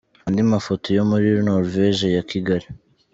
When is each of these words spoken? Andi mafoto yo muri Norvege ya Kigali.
Andi 0.27 0.41
mafoto 0.53 0.87
yo 0.97 1.03
muri 1.09 1.27
Norvege 1.47 2.07
ya 2.15 2.23
Kigali. 2.31 2.67